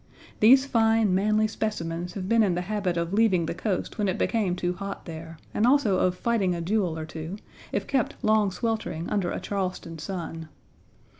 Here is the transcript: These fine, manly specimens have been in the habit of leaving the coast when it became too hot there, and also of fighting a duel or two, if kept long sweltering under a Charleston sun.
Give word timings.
These 0.39 0.65
fine, 0.65 1.13
manly 1.13 1.47
specimens 1.47 2.13
have 2.13 2.27
been 2.27 2.41
in 2.41 2.55
the 2.55 2.61
habit 2.61 2.97
of 2.97 3.13
leaving 3.13 3.45
the 3.45 3.53
coast 3.53 3.99
when 3.99 4.07
it 4.07 4.17
became 4.17 4.55
too 4.55 4.73
hot 4.73 5.05
there, 5.05 5.37
and 5.53 5.67
also 5.67 5.99
of 5.99 6.17
fighting 6.17 6.55
a 6.55 6.59
duel 6.59 6.97
or 6.97 7.05
two, 7.05 7.37
if 7.71 7.85
kept 7.85 8.15
long 8.23 8.49
sweltering 8.49 9.07
under 9.11 9.29
a 9.31 9.39
Charleston 9.39 9.99
sun. 9.99 10.49